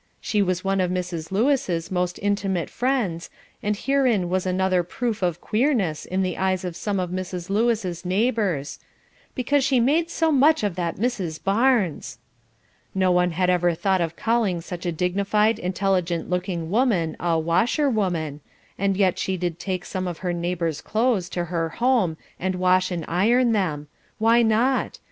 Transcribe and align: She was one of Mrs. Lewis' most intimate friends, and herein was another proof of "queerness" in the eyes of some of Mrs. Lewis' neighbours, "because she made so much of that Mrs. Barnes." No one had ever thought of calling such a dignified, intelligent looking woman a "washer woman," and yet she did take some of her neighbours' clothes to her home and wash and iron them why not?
She 0.19 0.41
was 0.41 0.63
one 0.63 0.81
of 0.81 0.89
Mrs. 0.89 1.31
Lewis' 1.31 1.91
most 1.91 2.17
intimate 2.23 2.71
friends, 2.71 3.29
and 3.61 3.77
herein 3.77 4.29
was 4.29 4.47
another 4.47 4.81
proof 4.81 5.21
of 5.21 5.39
"queerness" 5.41 6.07
in 6.07 6.23
the 6.23 6.39
eyes 6.39 6.65
of 6.65 6.75
some 6.75 6.99
of 6.99 7.11
Mrs. 7.11 7.51
Lewis' 7.51 8.03
neighbours, 8.03 8.79
"because 9.35 9.63
she 9.63 9.79
made 9.79 10.09
so 10.09 10.31
much 10.31 10.63
of 10.63 10.73
that 10.75 10.95
Mrs. 10.95 11.43
Barnes." 11.43 12.17
No 12.95 13.11
one 13.11 13.29
had 13.33 13.51
ever 13.51 13.75
thought 13.75 14.01
of 14.01 14.15
calling 14.15 14.59
such 14.59 14.87
a 14.87 14.91
dignified, 14.91 15.59
intelligent 15.59 16.31
looking 16.31 16.71
woman 16.71 17.15
a 17.19 17.37
"washer 17.37 17.87
woman," 17.87 18.41
and 18.79 18.97
yet 18.97 19.19
she 19.19 19.37
did 19.37 19.59
take 19.59 19.85
some 19.85 20.07
of 20.07 20.17
her 20.25 20.33
neighbours' 20.33 20.81
clothes 20.81 21.29
to 21.29 21.45
her 21.45 21.69
home 21.69 22.17
and 22.39 22.55
wash 22.55 22.89
and 22.89 23.05
iron 23.07 23.51
them 23.51 23.87
why 24.17 24.41
not? 24.41 24.97